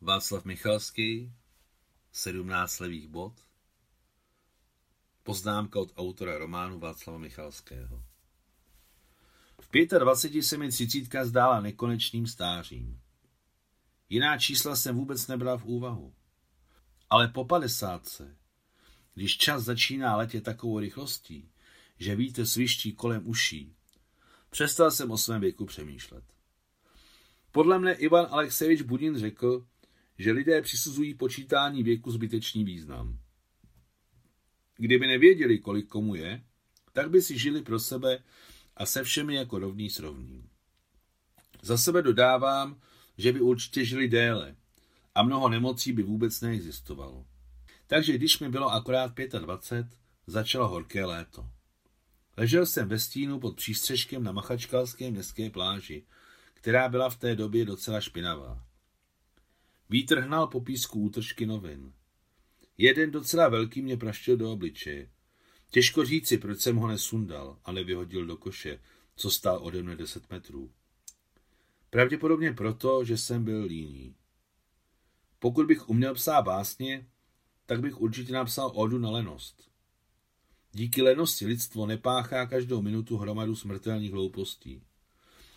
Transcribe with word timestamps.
Václav 0.00 0.44
Michalský, 0.44 1.32
17 2.12 2.78
levých 2.80 3.08
bod, 3.08 3.32
poznámka 5.22 5.80
od 5.80 5.92
autora 5.96 6.38
románu 6.38 6.78
Václava 6.78 7.18
Michalského. 7.18 8.02
V 9.60 9.68
25 9.98 10.42
se 10.42 10.56
mi 10.56 10.68
třicítka 10.68 11.24
zdála 11.24 11.60
nekonečným 11.60 12.26
stářím. 12.26 13.00
Jiná 14.08 14.38
čísla 14.38 14.76
jsem 14.76 14.96
vůbec 14.96 15.26
nebrala 15.26 15.58
v 15.58 15.64
úvahu. 15.64 16.14
Ale 17.10 17.28
po 17.28 17.44
padesátce, 17.44 18.36
když 19.14 19.36
čas 19.36 19.62
začíná 19.62 20.16
letět 20.16 20.44
takovou 20.44 20.78
rychlostí, 20.78 21.50
že 21.98 22.16
vítr 22.16 22.46
sviští 22.46 22.92
kolem 22.92 23.28
uší, 23.28 23.74
přestal 24.50 24.90
jsem 24.90 25.10
o 25.10 25.18
svém 25.18 25.40
věku 25.40 25.66
přemýšlet. 25.66 26.24
Podle 27.52 27.78
mne 27.78 27.92
Ivan 27.92 28.26
Alexejevič 28.30 28.82
Budin 28.82 29.18
řekl, 29.18 29.66
že 30.18 30.32
lidé 30.32 30.62
přisuzují 30.62 31.14
počítání 31.14 31.82
věku 31.82 32.10
zbytečný 32.10 32.64
význam. 32.64 33.18
Kdyby 34.76 35.06
nevěděli, 35.06 35.58
kolik 35.58 35.88
komu 35.88 36.14
je, 36.14 36.44
tak 36.92 37.10
by 37.10 37.22
si 37.22 37.38
žili 37.38 37.62
pro 37.62 37.78
sebe 37.78 38.22
a 38.76 38.86
se 38.86 39.04
všemi 39.04 39.34
jako 39.34 39.58
rovný 39.58 39.90
s 39.90 39.98
rovným. 39.98 40.48
Za 41.62 41.78
sebe 41.78 42.02
dodávám, 42.02 42.80
že 43.18 43.32
by 43.32 43.40
určitě 43.40 43.84
žili 43.84 44.08
déle 44.08 44.56
a 45.14 45.22
mnoho 45.22 45.48
nemocí 45.48 45.92
by 45.92 46.02
vůbec 46.02 46.40
neexistovalo. 46.40 47.26
Takže 47.86 48.12
když 48.12 48.38
mi 48.38 48.48
bylo 48.48 48.70
akorát 48.70 49.14
25, 49.38 49.98
začalo 50.26 50.68
horké 50.68 51.04
léto. 51.04 51.50
Ležel 52.36 52.66
jsem 52.66 52.88
ve 52.88 52.98
stínu 52.98 53.40
pod 53.40 53.56
přístřežkem 53.56 54.22
na 54.22 54.32
Machačkalské 54.32 55.10
městské 55.10 55.50
pláži, 55.50 56.06
která 56.54 56.88
byla 56.88 57.10
v 57.10 57.16
té 57.16 57.36
době 57.36 57.64
docela 57.64 58.00
špinavá. 58.00 58.66
Vítr 59.90 60.18
hnal 60.18 60.46
po 60.46 60.60
písku 60.60 61.00
útržky 61.00 61.46
novin. 61.46 61.92
Jeden 62.78 63.10
docela 63.10 63.48
velký 63.48 63.82
mě 63.82 63.96
praštil 63.96 64.36
do 64.36 64.52
obličeje. 64.52 65.10
Těžko 65.70 66.04
říci, 66.04 66.38
proč 66.38 66.60
jsem 66.60 66.76
ho 66.76 66.88
nesundal 66.88 67.58
a 67.64 67.72
nevyhodil 67.72 68.26
do 68.26 68.36
koše, 68.36 68.80
co 69.16 69.30
stál 69.30 69.58
ode 69.62 69.82
mne 69.82 69.96
deset 69.96 70.30
metrů. 70.30 70.70
Pravděpodobně 71.90 72.52
proto, 72.52 73.04
že 73.04 73.16
jsem 73.16 73.44
byl 73.44 73.62
líný. 73.62 74.14
Pokud 75.38 75.66
bych 75.66 75.88
uměl 75.88 76.14
psát 76.14 76.42
básně, 76.42 77.06
tak 77.66 77.80
bych 77.80 78.00
určitě 78.00 78.32
napsal 78.32 78.72
odu 78.74 78.98
na 78.98 79.10
lenost. 79.10 79.70
Díky 80.72 81.02
lenosti 81.02 81.46
lidstvo 81.46 81.86
nepáchá 81.86 82.46
každou 82.46 82.82
minutu 82.82 83.16
hromadu 83.16 83.56
smrtelných 83.56 84.12
hloupostí. 84.12 84.82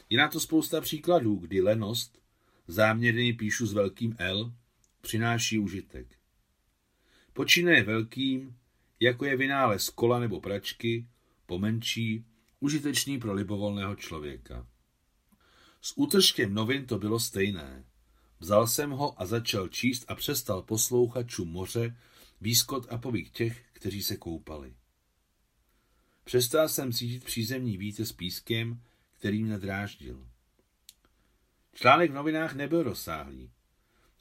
Je 0.09 0.17
na 0.17 0.27
to 0.27 0.39
spousta 0.39 0.81
příkladů, 0.81 1.35
kdy 1.35 1.61
lenost, 1.61 2.18
záměrně 2.69 3.33
píšu 3.33 3.65
s 3.65 3.73
velkým 3.73 4.15
L, 4.19 4.53
přináší 5.01 5.59
užitek. 5.59 6.07
Počínaje 7.33 7.83
velkým, 7.83 8.57
jako 8.99 9.25
je 9.25 9.37
vynález 9.37 9.89
kola 9.89 10.19
nebo 10.19 10.41
pračky, 10.41 11.07
pomenší, 11.45 12.25
užitečný 12.59 13.19
pro 13.19 13.33
libovolného 13.33 13.95
člověka. 13.95 14.67
S 15.81 15.93
útržkem 15.97 16.53
novin 16.53 16.85
to 16.85 16.97
bylo 16.99 17.19
stejné. 17.19 17.85
Vzal 18.39 18.67
jsem 18.67 18.89
ho 18.91 19.21
a 19.21 19.25
začal 19.25 19.67
číst 19.67 20.05
a 20.07 20.15
přestal 20.15 20.61
poslouchat 20.61 21.23
čum 21.23 21.49
moře, 21.49 21.97
výskot 22.41 22.87
a 22.89 22.97
povyk 22.97 23.29
těch, 23.29 23.65
kteří 23.73 24.03
se 24.03 24.17
koupali. 24.17 24.75
Přestal 26.23 26.69
jsem 26.69 26.93
cítit 26.93 27.23
přízemní 27.23 27.77
vítr 27.77 28.05
s 28.05 28.11
pískem, 28.11 28.81
který 29.11 29.43
mě 29.43 29.57
dráždil. 29.57 30.27
Článek 31.79 32.11
v 32.11 32.13
novinách 32.13 32.55
nebyl 32.55 32.83
rozsáhlý, 32.83 33.51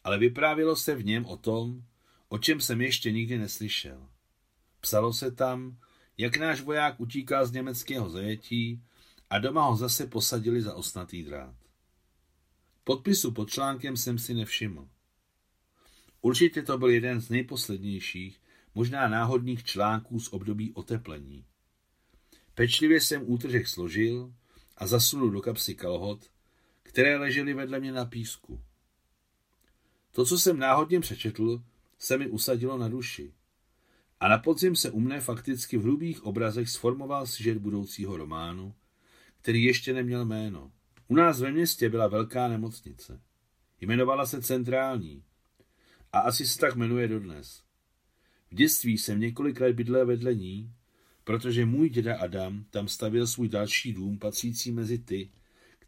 ale 0.04 0.18
vyprávělo 0.18 0.76
se 0.76 0.94
v 0.94 1.04
něm 1.04 1.26
o 1.26 1.36
tom, 1.36 1.82
o 2.28 2.38
čem 2.38 2.60
jsem 2.60 2.80
ještě 2.80 3.12
nikdy 3.12 3.38
neslyšel. 3.38 4.08
Psalo 4.80 5.12
se 5.12 5.30
tam, 5.30 5.78
jak 6.18 6.36
náš 6.36 6.60
voják 6.60 7.00
utíkal 7.00 7.46
z 7.46 7.52
německého 7.52 8.10
zajetí 8.10 8.82
a 9.30 9.38
doma 9.38 9.66
ho 9.66 9.76
zase 9.76 10.06
posadili 10.06 10.62
za 10.62 10.74
osnatý 10.74 11.22
drát. 11.22 11.54
Podpisu 12.84 13.32
pod 13.32 13.50
článkem 13.50 13.96
jsem 13.96 14.18
si 14.18 14.34
nevšiml. 14.34 14.88
Určitě 16.20 16.62
to 16.62 16.78
byl 16.78 16.88
jeden 16.88 17.20
z 17.20 17.28
nejposlednějších, 17.28 18.40
možná 18.74 19.08
náhodných 19.08 19.64
článků 19.64 20.20
z 20.20 20.32
období 20.32 20.72
oteplení. 20.72 21.44
Pečlivě 22.54 23.00
jsem 23.00 23.22
útržek 23.26 23.68
složil 23.68 24.34
a 24.76 24.86
zasunul 24.86 25.30
do 25.30 25.40
kapsy 25.40 25.74
kalhot, 25.74 26.30
které 26.88 27.16
ležely 27.16 27.54
vedle 27.54 27.80
mě 27.80 27.92
na 27.92 28.04
písku. 28.04 28.60
To, 30.12 30.24
co 30.24 30.38
jsem 30.38 30.58
náhodně 30.58 31.00
přečetl, 31.00 31.62
se 31.98 32.18
mi 32.18 32.28
usadilo 32.28 32.78
na 32.78 32.88
duši. 32.88 33.32
A 34.20 34.28
na 34.28 34.38
podzim 34.38 34.76
se 34.76 34.90
u 34.90 35.00
mne 35.00 35.20
fakticky 35.20 35.76
v 35.78 35.82
hrubých 35.82 36.24
obrazech 36.24 36.68
sformoval 36.68 37.26
sižet 37.26 37.58
budoucího 37.58 38.16
románu, 38.16 38.74
který 39.40 39.64
ještě 39.64 39.92
neměl 39.92 40.24
jméno. 40.24 40.72
U 41.08 41.14
nás 41.14 41.40
ve 41.40 41.52
městě 41.52 41.88
byla 41.88 42.08
velká 42.08 42.48
nemocnice. 42.48 43.20
Jmenovala 43.80 44.26
se 44.26 44.42
Centrální 44.42 45.24
a 46.12 46.18
asi 46.18 46.46
se 46.46 46.58
tak 46.58 46.76
jmenuje 46.76 47.08
dodnes. 47.08 47.62
V 48.50 48.54
dětství 48.54 48.98
jsem 48.98 49.20
několik 49.20 49.60
let 49.60 49.76
bydlel 49.76 50.06
vedle 50.06 50.34
ní, 50.34 50.72
protože 51.24 51.66
můj 51.66 51.88
děda 51.88 52.18
Adam 52.18 52.64
tam 52.70 52.88
stavil 52.88 53.26
svůj 53.26 53.48
další 53.48 53.92
dům 53.92 54.18
patřící 54.18 54.72
mezi 54.72 54.98
ty, 54.98 55.30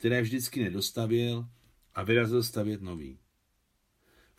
které 0.01 0.23
vždycky 0.23 0.65
nedostavěl 0.65 1.49
a 1.95 2.03
vyrazil 2.03 2.43
stavět 2.43 2.83
nový. 2.83 3.19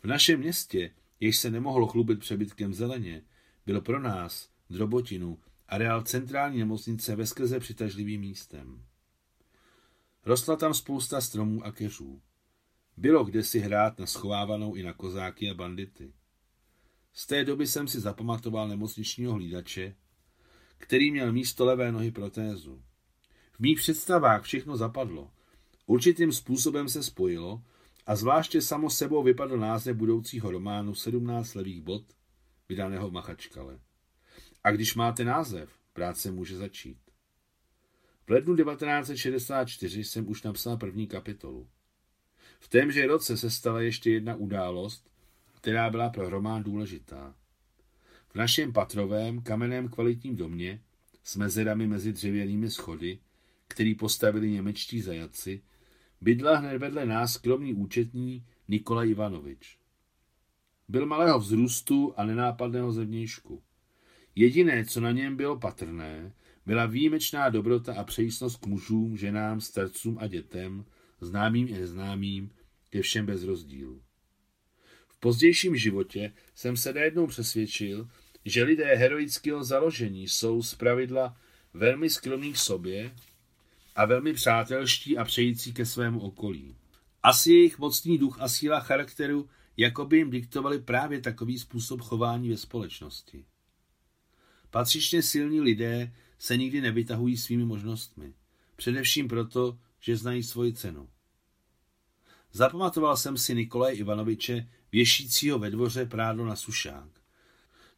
V 0.02 0.04
našem 0.04 0.40
městě, 0.40 0.90
jež 1.20 1.38
se 1.38 1.50
nemohlo 1.50 1.86
chlubit 1.86 2.20
přebytkem 2.20 2.74
zeleně, 2.74 3.22
byl 3.66 3.80
pro 3.80 4.00
nás, 4.00 4.50
drobotinu, 4.70 5.38
areál 5.68 6.02
centrální 6.02 6.58
nemocnice 6.58 7.16
veskrze 7.16 7.60
přitažlivým 7.60 8.20
místem. 8.20 8.82
Rostla 10.24 10.56
tam 10.56 10.74
spousta 10.74 11.20
stromů 11.20 11.64
a 11.64 11.72
keřů. 11.72 12.22
Bylo 12.96 13.24
kde 13.24 13.42
si 13.42 13.58
hrát 13.58 13.98
na 13.98 14.06
schovávanou 14.06 14.74
i 14.74 14.82
na 14.82 14.92
kozáky 14.92 15.50
a 15.50 15.54
bandity. 15.54 16.12
Z 17.12 17.26
té 17.26 17.44
doby 17.44 17.66
jsem 17.66 17.88
si 17.88 18.00
zapamatoval 18.00 18.68
nemocničního 18.68 19.32
hlídače, 19.32 19.96
který 20.78 21.10
měl 21.10 21.32
místo 21.32 21.64
levé 21.64 21.92
nohy 21.92 22.10
protézu. 22.10 22.82
V 23.52 23.60
mých 23.60 23.78
představách 23.78 24.42
všechno 24.42 24.76
zapadlo. 24.76 25.30
Určitým 25.92 26.32
způsobem 26.32 26.88
se 26.88 27.02
spojilo 27.02 27.62
a 28.06 28.16
zvláště 28.16 28.62
samo 28.62 28.90
sebou 28.90 29.22
vypadl 29.22 29.58
název 29.58 29.96
budoucího 29.96 30.50
románu 30.50 30.94
17 30.94 31.54
levých 31.54 31.80
bod, 31.80 32.04
vydaného 32.68 33.10
v 33.10 33.12
Machačkale. 33.12 33.78
A 34.64 34.70
když 34.70 34.94
máte 34.94 35.24
název, 35.24 35.70
práce 35.92 36.30
může 36.30 36.56
začít. 36.56 36.98
V 38.26 38.30
lednu 38.30 38.56
1964 38.56 40.04
jsem 40.04 40.28
už 40.28 40.42
napsal 40.42 40.76
první 40.76 41.06
kapitolu. 41.06 41.68
V 42.60 42.68
témže 42.68 43.06
roce 43.06 43.36
se 43.36 43.50
stala 43.50 43.80
ještě 43.80 44.10
jedna 44.10 44.34
událost, 44.34 45.10
která 45.56 45.90
byla 45.90 46.10
pro 46.10 46.30
román 46.30 46.62
důležitá. 46.62 47.34
V 48.28 48.34
našem 48.34 48.72
patrovém 48.72 49.42
kamenném 49.42 49.88
kvalitním 49.88 50.36
domě 50.36 50.80
s 51.24 51.36
mezerami 51.36 51.86
mezi 51.86 52.12
dřevěnými 52.12 52.70
schody, 52.70 53.18
který 53.68 53.94
postavili 53.94 54.50
němečtí 54.50 55.00
zajatci, 55.00 55.62
bydla 56.22 56.56
hned 56.56 56.78
vedle 56.78 57.06
nás 57.06 57.32
skromný 57.32 57.74
účetní 57.74 58.46
Nikolaj 58.68 59.10
Ivanovič. 59.10 59.78
Byl 60.88 61.06
malého 61.06 61.38
vzrůstu 61.38 62.14
a 62.16 62.24
nenápadného 62.24 62.92
zevnějšku. 62.92 63.62
Jediné, 64.34 64.84
co 64.84 65.00
na 65.00 65.10
něm 65.10 65.36
bylo 65.36 65.58
patrné, 65.58 66.32
byla 66.66 66.86
výjimečná 66.86 67.48
dobrota 67.48 67.94
a 67.94 68.04
přejistnost 68.04 68.56
k 68.56 68.66
mužům, 68.66 69.16
ženám, 69.16 69.60
starcům 69.60 70.18
a 70.20 70.26
dětem, 70.26 70.84
známým 71.20 71.68
i 71.68 71.72
neznámým, 71.72 72.50
ke 72.90 73.02
všem 73.02 73.26
bez 73.26 73.44
rozdílu. 73.44 74.02
V 75.08 75.20
pozdějším 75.20 75.76
životě 75.76 76.32
jsem 76.54 76.76
se 76.76 76.92
najednou 76.92 77.26
přesvědčil, 77.26 78.08
že 78.44 78.62
lidé 78.62 78.94
heroického 78.94 79.64
založení 79.64 80.28
jsou 80.28 80.62
zpravidla 80.62 81.36
velmi 81.74 82.10
skromní 82.10 82.52
k 82.52 82.56
sobě 82.56 83.14
a 83.94 84.04
velmi 84.04 84.32
přátelští 84.32 85.18
a 85.18 85.24
přející 85.24 85.72
ke 85.72 85.86
svému 85.86 86.20
okolí. 86.20 86.76
Asi 87.22 87.52
jejich 87.52 87.78
mocný 87.78 88.18
duch 88.18 88.40
a 88.40 88.48
síla 88.48 88.80
charakteru 88.80 89.48
jako 89.76 90.04
by 90.04 90.16
jim 90.16 90.30
diktovali 90.30 90.78
právě 90.78 91.20
takový 91.20 91.58
způsob 91.58 92.00
chování 92.00 92.50
ve 92.50 92.56
společnosti. 92.56 93.44
Patřičně 94.70 95.22
silní 95.22 95.60
lidé 95.60 96.12
se 96.38 96.56
nikdy 96.56 96.80
nevytahují 96.80 97.36
svými 97.36 97.64
možnostmi. 97.64 98.34
Především 98.76 99.28
proto, 99.28 99.78
že 100.00 100.16
znají 100.16 100.42
svoji 100.42 100.72
cenu. 100.72 101.08
Zapamatoval 102.52 103.16
jsem 103.16 103.36
si 103.36 103.54
Nikolaje 103.54 103.94
Ivanoviče, 103.94 104.68
věšícího 104.92 105.58
ve 105.58 105.70
dvoře 105.70 106.06
prádlo 106.06 106.46
na 106.46 106.56
sušák. 106.56 107.08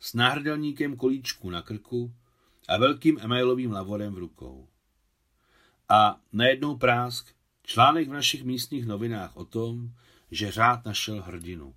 S 0.00 0.14
náhrdelníkem 0.14 0.96
kolíčku 0.96 1.50
na 1.50 1.62
krku 1.62 2.14
a 2.68 2.78
velkým 2.78 3.18
emailovým 3.20 3.72
lavorem 3.72 4.14
v 4.14 4.18
rukou. 4.18 4.68
A 5.88 6.20
najednou 6.32 6.76
prásk, 6.76 7.34
článek 7.62 8.08
v 8.08 8.12
našich 8.12 8.44
místních 8.44 8.86
novinách 8.86 9.36
o 9.36 9.44
tom, 9.44 9.90
že 10.30 10.50
řád 10.50 10.84
našel 10.84 11.22
hrdinu. 11.22 11.74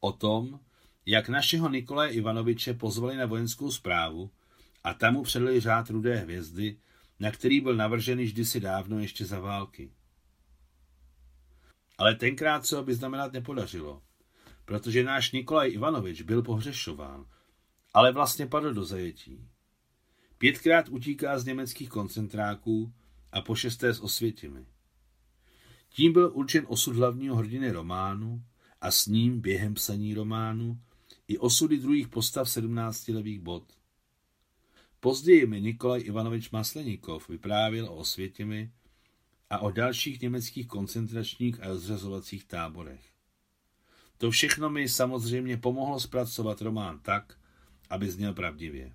o 0.00 0.12
tom, 0.12 0.60
jak 1.06 1.28
našeho 1.28 1.68
Nikolaje 1.68 2.12
Ivanoviče 2.12 2.74
pozvali 2.74 3.16
na 3.16 3.26
vojenskou 3.26 3.70
zprávu 3.70 4.30
a 4.84 4.94
tam 4.94 5.14
mu 5.14 5.22
předali 5.22 5.60
řád 5.60 5.90
rudé 5.90 6.16
hvězdy, 6.16 6.78
na 7.20 7.30
který 7.30 7.60
byl 7.60 7.76
navržen 7.76 8.20
již 8.20 8.32
kdysi 8.32 8.60
dávno 8.60 8.98
ještě 8.98 9.24
za 9.24 9.40
války. 9.40 9.92
Ale 11.98 12.14
tenkrát 12.14 12.66
se 12.66 12.76
ho 12.76 12.84
vyznamenat 12.84 13.32
nepodařilo, 13.32 14.02
protože 14.64 15.04
náš 15.04 15.32
Nikolaj 15.32 15.72
Ivanovič 15.72 16.22
byl 16.22 16.42
pohřešován, 16.42 17.26
ale 17.94 18.12
vlastně 18.12 18.46
padl 18.46 18.74
do 18.74 18.84
zajetí. 18.84 19.48
Pětkrát 20.38 20.88
utíká 20.88 21.38
z 21.38 21.44
německých 21.44 21.88
koncentráků 21.88 22.92
a 23.32 23.40
po 23.40 23.54
šesté 23.54 23.94
z 23.94 24.00
Osvětimi. 24.00 24.66
Tím 25.88 26.12
byl 26.12 26.30
určen 26.34 26.64
osud 26.68 26.96
hlavního 26.96 27.36
hrdiny 27.36 27.70
románu 27.70 28.42
a 28.80 28.90
s 28.90 29.06
ním 29.06 29.40
během 29.40 29.74
psaní 29.74 30.14
románu 30.14 30.80
i 31.28 31.38
osudy 31.38 31.78
druhých 31.78 32.08
postav 32.08 32.50
17 32.50 33.08
levých 33.08 33.40
bod. 33.40 33.64
Později 35.00 35.46
mi 35.46 35.60
Nikolaj 35.60 36.02
Ivanovič 36.04 36.50
Maslenikov 36.50 37.28
vyprávěl 37.28 37.86
o 37.86 37.96
Osvětimi 37.96 38.72
a 39.50 39.58
o 39.58 39.70
dalších 39.70 40.20
německých 40.20 40.66
koncentračních 40.66 41.62
a 41.62 41.68
rozřazovacích 41.68 42.44
táborech. 42.44 43.12
To 44.18 44.30
všechno 44.30 44.70
mi 44.70 44.88
samozřejmě 44.88 45.56
pomohlo 45.56 46.00
zpracovat 46.00 46.62
román 46.62 46.98
tak, 46.98 47.38
aby 47.90 48.10
zněl 48.10 48.34
pravdivě. 48.34 48.92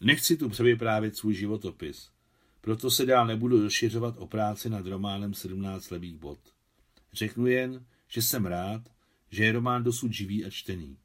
Nechci 0.00 0.36
tu 0.36 0.48
převyprávět 0.48 1.16
svůj 1.16 1.34
životopis, 1.34 2.10
proto 2.60 2.90
se 2.90 3.06
dál 3.06 3.26
nebudu 3.26 3.62
rozšiřovat 3.62 4.14
o 4.18 4.26
práci 4.26 4.70
nad 4.70 4.86
románem 4.86 5.34
17 5.34 5.90
levých 5.90 6.16
bod. 6.16 6.38
Řeknu 7.12 7.46
jen, 7.46 7.86
že 8.08 8.22
jsem 8.22 8.46
rád, 8.46 8.82
že 9.30 9.44
je 9.44 9.52
román 9.52 9.82
dosud 9.82 10.12
živý 10.12 10.44
a 10.44 10.50
čtený. 10.50 10.96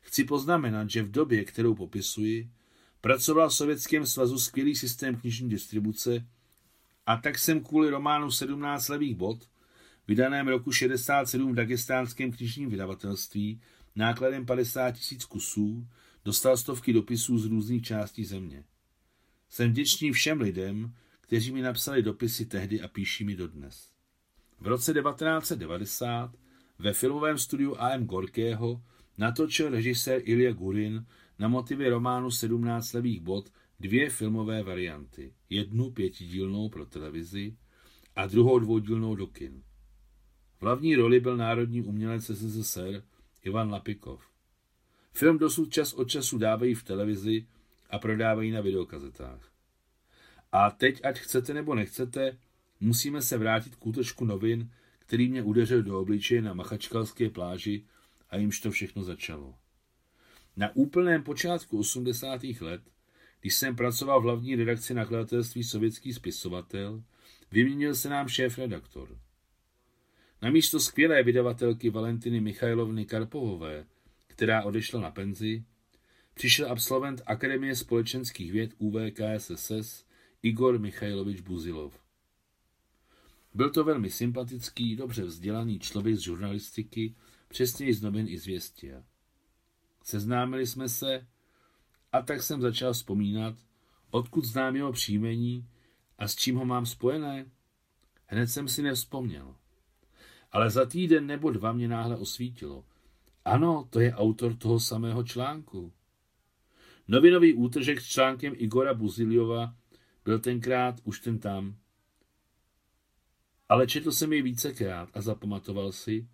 Chci 0.00 0.24
poznamenat, 0.24 0.90
že 0.90 1.02
v 1.02 1.10
době, 1.10 1.44
kterou 1.44 1.74
popisuji, 1.74 2.50
pracoval 3.00 3.48
v 3.48 3.54
Sovětském 3.54 4.06
svazu 4.06 4.38
skvělý 4.38 4.76
systém 4.76 5.16
knižní 5.16 5.48
distribuce 5.48 6.26
a 7.06 7.16
tak 7.16 7.38
jsem 7.38 7.60
kvůli 7.60 7.90
románu 7.90 8.30
17 8.30 8.88
levých 8.88 9.16
bod, 9.16 9.48
vydaném 10.08 10.48
roku 10.48 10.72
67 10.72 11.52
v 11.52 11.54
dagestánském 11.54 12.32
knižním 12.32 12.70
vydavatelství, 12.70 13.60
nákladem 13.96 14.46
50 14.46 14.90
tisíc 14.90 15.24
kusů, 15.24 15.86
dostal 16.24 16.56
stovky 16.56 16.92
dopisů 16.92 17.38
z 17.38 17.46
různých 17.46 17.82
částí 17.82 18.24
země. 18.24 18.64
Jsem 19.48 19.70
vděčný 19.70 20.12
všem 20.12 20.40
lidem, 20.40 20.94
kteří 21.20 21.52
mi 21.52 21.62
napsali 21.62 22.02
dopisy 22.02 22.46
tehdy 22.46 22.80
a 22.80 22.88
píší 22.88 23.24
mi 23.24 23.36
dodnes. 23.36 23.92
V 24.60 24.66
roce 24.66 24.94
1990 24.94 26.36
ve 26.78 26.92
filmovém 26.92 27.38
studiu 27.38 27.76
A.M. 27.78 28.06
Gorkého 28.06 28.82
natočil 29.18 29.70
režisér 29.70 30.20
Ilya 30.24 30.52
Gurin 30.52 31.06
na 31.38 31.48
motivy 31.48 31.88
románu 31.88 32.30
17 32.30 32.92
levých 32.92 33.20
bod 33.20 33.52
dvě 33.80 34.10
filmové 34.10 34.62
varianty. 34.62 35.34
Jednu 35.50 35.90
pětidílnou 35.90 36.68
pro 36.68 36.86
televizi 36.86 37.56
a 38.16 38.26
druhou 38.26 38.58
dvoudílnou 38.58 39.14
do 39.14 39.26
kin. 39.26 39.62
V 40.58 40.62
hlavní 40.62 40.96
roli 40.96 41.20
byl 41.20 41.36
národní 41.36 41.82
umělec 41.82 42.24
SSSR 42.24 43.02
Ivan 43.42 43.70
Lapikov. 43.70 44.31
Film 45.12 45.38
dosud 45.38 45.72
čas 45.72 45.92
od 45.92 46.04
času 46.04 46.38
dávají 46.38 46.74
v 46.74 46.82
televizi 46.82 47.46
a 47.90 47.98
prodávají 47.98 48.50
na 48.50 48.60
videokazetách. 48.60 49.52
A 50.52 50.70
teď, 50.70 51.04
ať 51.04 51.18
chcete 51.18 51.54
nebo 51.54 51.74
nechcete, 51.74 52.38
musíme 52.80 53.22
se 53.22 53.38
vrátit 53.38 53.76
k 53.76 53.86
útočku 53.86 54.24
novin, 54.24 54.70
který 54.98 55.28
mě 55.28 55.42
udeřil 55.42 55.82
do 55.82 56.00
obličeje 56.00 56.42
na 56.42 56.54
Machačkalské 56.54 57.30
pláži 57.30 57.84
a 58.30 58.36
jimž 58.36 58.60
to 58.60 58.70
všechno 58.70 59.02
začalo. 59.02 59.54
Na 60.56 60.76
úplném 60.76 61.22
počátku 61.22 61.78
80. 61.78 62.40
let, 62.60 62.82
když 63.40 63.54
jsem 63.54 63.76
pracoval 63.76 64.20
v 64.20 64.24
hlavní 64.24 64.56
redakci 64.56 64.94
nakladatelství 64.94 65.64
Sovětský 65.64 66.12
spisovatel, 66.12 67.02
vyměnil 67.50 67.94
se 67.94 68.08
nám 68.08 68.28
šéf-redaktor. 68.28 69.18
Na 70.42 70.50
místo 70.50 70.80
skvělé 70.80 71.22
vydavatelky 71.22 71.90
Valentiny 71.90 72.40
Michailovny 72.40 73.04
Karpovové, 73.04 73.86
která 74.32 74.62
odešla 74.62 75.00
na 75.00 75.10
penzi, 75.10 75.64
přišel 76.34 76.72
absolvent 76.72 77.22
Akademie 77.26 77.76
společenských 77.76 78.52
věd 78.52 78.70
UVKSSS 78.78 80.04
Igor 80.42 80.78
Michailovič 80.78 81.40
Buzilov. 81.40 81.98
Byl 83.54 83.70
to 83.70 83.84
velmi 83.84 84.10
sympatický, 84.10 84.96
dobře 84.96 85.24
vzdělaný 85.24 85.78
člověk 85.78 86.16
z 86.16 86.20
žurnalistiky, 86.20 87.14
přesněji 87.48 87.94
z 87.94 88.02
novin 88.02 88.28
i 88.28 88.38
zvěstia. 88.38 89.04
Seznámili 90.04 90.66
jsme 90.66 90.88
se 90.88 91.26
a 92.12 92.22
tak 92.22 92.42
jsem 92.42 92.60
začal 92.60 92.92
vzpomínat, 92.92 93.54
odkud 94.10 94.44
znám 94.44 94.76
jeho 94.76 94.92
příjmení 94.92 95.68
a 96.18 96.28
s 96.28 96.36
čím 96.36 96.56
ho 96.56 96.64
mám 96.64 96.86
spojené. 96.86 97.46
Hned 98.26 98.46
jsem 98.46 98.68
si 98.68 98.82
nevzpomněl. 98.82 99.56
Ale 100.52 100.70
za 100.70 100.86
týden 100.86 101.26
nebo 101.26 101.50
dva 101.50 101.72
mě 101.72 101.88
náhle 101.88 102.16
osvítilo. 102.16 102.84
Ano, 103.44 103.88
to 103.90 104.00
je 104.00 104.14
autor 104.14 104.54
toho 104.56 104.80
samého 104.80 105.24
článku. 105.24 105.92
Novinový 107.08 107.54
útržek 107.54 108.00
s 108.00 108.06
článkem 108.06 108.54
Igora 108.56 108.94
Buziliova 108.94 109.74
byl 110.24 110.38
tenkrát 110.38 111.00
už 111.04 111.20
ten 111.20 111.38
tam. 111.38 111.76
Ale 113.68 113.86
četl 113.86 114.12
jsem 114.12 114.32
ji 114.32 114.42
vícekrát 114.42 115.08
a 115.14 115.20
zapamatoval 115.20 115.92
si, 115.92 116.28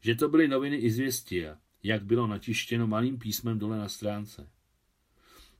že 0.00 0.14
to 0.14 0.28
byly 0.28 0.48
noviny 0.48 0.76
Izvěstia, 0.76 1.58
jak 1.82 2.04
bylo 2.04 2.26
natištěno 2.26 2.86
malým 2.86 3.18
písmem 3.18 3.58
dole 3.58 3.78
na 3.78 3.88
stránce. 3.88 4.48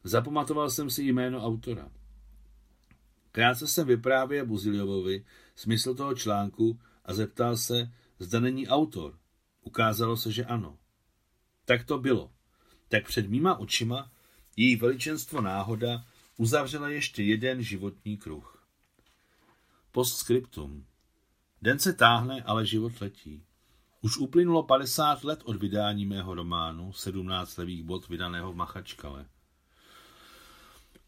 Zapamatoval 0.05 0.71
jsem 0.71 0.91
si 0.91 1.03
jméno 1.03 1.45
autora. 1.45 1.91
Krátce 3.33 3.67
jsem 3.67 3.87
vyprávěl 3.87 4.47
Buziliovovi 4.47 5.25
smysl 5.55 5.95
toho 5.95 6.15
článku 6.15 6.81
a 7.05 7.15
zeptal 7.15 7.57
se, 7.57 7.93
zda 8.19 8.41
není 8.41 8.69
autor. 8.69 9.19
Ukázalo 9.63 10.17
se, 10.17 10.33
že 10.33 10.45
ano. 10.45 10.80
Tak 11.71 11.85
to 11.85 11.99
bylo. 11.99 12.31
Tak 12.89 13.07
před 13.07 13.31
mýma 13.31 13.57
očima 13.59 14.11
její 14.57 14.77
veličenstvo 14.77 15.41
náhoda 15.41 16.05
uzavřela 16.37 16.89
ještě 16.89 17.23
jeden 17.23 17.63
životní 17.63 18.17
kruh. 18.17 18.65
Postscriptum. 19.93 20.87
Den 21.63 21.79
se 21.79 21.93
táhne, 21.93 22.43
ale 22.43 22.67
život 22.67 23.01
letí. 23.01 23.45
Už 24.01 24.17
uplynulo 24.17 24.63
50 24.63 25.25
let 25.25 25.41
od 25.45 25.57
vydání 25.57 26.07
mého 26.07 26.35
románu 26.35 26.93
17 26.93 27.57
levých 27.57 27.83
bod 27.83 28.09
vydaného 28.09 28.53
v 28.53 28.57
Machačkale. 28.57 29.27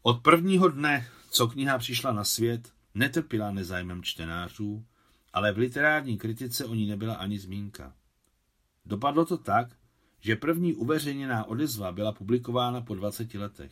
Od 0.01 0.21
prvního 0.21 0.67
dne, 0.67 1.07
co 1.29 1.47
kniha 1.47 1.77
přišla 1.77 2.11
na 2.11 2.23
svět, 2.23 2.73
netrpěla 2.93 3.51
nezájmem 3.51 4.03
čtenářů, 4.03 4.85
ale 5.33 5.51
v 5.51 5.57
literární 5.57 6.17
kritice 6.17 6.65
o 6.65 6.73
ní 6.73 6.87
nebyla 6.87 7.15
ani 7.15 7.39
zmínka. 7.39 7.93
Dopadlo 8.85 9.25
to 9.25 9.37
tak, 9.37 9.82
že 10.23 10.35
první 10.35 10.73
uveřejněná 10.73 11.45
odezva 11.45 11.91
byla 11.91 12.11
publikována 12.11 12.81
po 12.81 12.95
20 12.95 13.33
letech. 13.33 13.71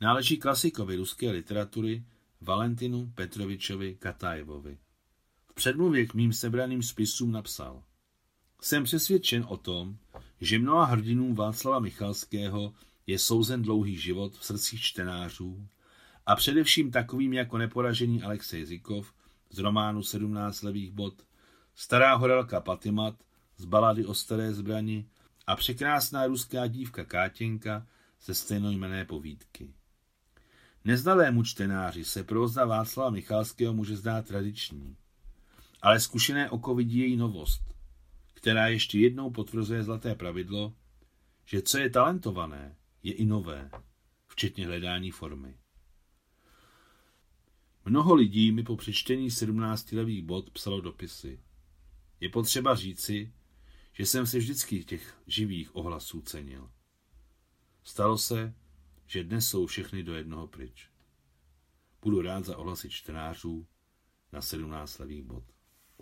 Náleží 0.00 0.36
klasikovi 0.36 0.96
ruské 0.96 1.30
literatury 1.30 2.04
Valentinu 2.40 3.12
Petrovičovi 3.14 3.94
Katajevovi. 3.94 4.78
V 5.50 5.54
předmluvě 5.54 6.06
k 6.06 6.14
mým 6.14 6.32
sebraným 6.32 6.82
spisům 6.82 7.32
napsal 7.32 7.82
Jsem 8.60 8.84
přesvědčen 8.84 9.44
o 9.48 9.56
tom, 9.56 9.96
že 10.40 10.58
mnoha 10.58 10.84
hrdinům 10.84 11.34
Václava 11.34 11.78
Michalského 11.78 12.74
je 13.06 13.18
souzen 13.18 13.62
dlouhý 13.62 13.96
život 13.96 14.36
v 14.36 14.44
srdcích 14.44 14.80
čtenářů 14.80 15.66
a 16.26 16.36
především 16.36 16.90
takovým 16.90 17.32
jako 17.32 17.58
neporažený 17.58 18.22
Alexej 18.22 18.64
Zikov 18.64 19.14
z 19.50 19.58
románu 19.58 20.02
17 20.02 20.62
levých 20.62 20.90
bod, 20.90 21.14
stará 21.74 22.14
horelka 22.14 22.60
Patimat 22.60 23.14
z 23.58 23.64
balady 23.64 24.06
o 24.06 24.14
staré 24.14 24.54
zbrani 24.54 25.08
a 25.46 25.56
překrásná 25.56 26.26
ruská 26.26 26.66
dívka 26.66 27.04
Kátěnka 27.04 27.86
ze 28.22 28.34
stejnojmené 28.34 29.04
povídky. 29.04 29.74
Neznalému 30.84 31.42
čtenáři 31.42 32.04
se 32.04 32.24
próza 32.24 32.64
Václava 32.64 33.10
Michalského 33.10 33.74
může 33.74 33.96
zdát 33.96 34.26
tradiční, 34.26 34.96
ale 35.82 36.00
zkušené 36.00 36.50
oko 36.50 36.74
vidí 36.74 36.98
její 36.98 37.16
novost, 37.16 37.74
která 38.34 38.66
ještě 38.66 38.98
jednou 38.98 39.30
potvrzuje 39.30 39.82
zlaté 39.82 40.14
pravidlo, 40.14 40.74
že 41.44 41.62
co 41.62 41.78
je 41.78 41.90
talentované, 41.90 42.76
je 43.02 43.12
i 43.12 43.26
nové, 43.26 43.70
včetně 44.26 44.66
hledání 44.66 45.10
formy. 45.10 45.54
Mnoho 47.84 48.14
lidí 48.14 48.52
mi 48.52 48.62
po 48.62 48.76
přečtení 48.76 49.30
17 49.30 49.92
levých 49.92 50.22
bod 50.22 50.50
psalo 50.50 50.80
dopisy. 50.80 51.40
Je 52.20 52.28
potřeba 52.28 52.74
říci, 52.74 53.32
že 53.98 54.06
jsem 54.06 54.26
si 54.26 54.38
vždycky 54.38 54.84
těch 54.84 55.16
živých 55.26 55.76
ohlasů 55.76 56.20
cenil. 56.20 56.70
Stalo 57.82 58.18
se, 58.18 58.54
že 59.06 59.24
dnes 59.24 59.48
jsou 59.48 59.66
všechny 59.66 60.02
do 60.02 60.14
jednoho 60.14 60.46
pryč. 60.46 60.90
Budu 62.02 62.22
rád 62.22 62.44
za 62.44 62.56
ohlasy 62.56 62.90
čtenářů 62.90 63.66
na 64.32 64.42
17 64.42 64.98
levých 64.98 65.22
bod. 65.22 65.44